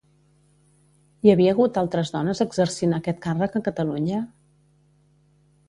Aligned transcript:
Hi 1.25 1.31
havia 1.33 1.51
hagut 1.55 1.77
altres 1.83 2.11
dones 2.17 2.43
exercint 2.47 2.97
aquest 2.99 3.21
càrrec 3.29 3.61
a 3.61 3.65
Catalunya? 3.71 4.25